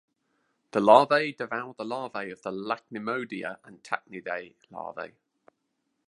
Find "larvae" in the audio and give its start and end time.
0.79-1.31, 1.85-2.31, 4.71-5.13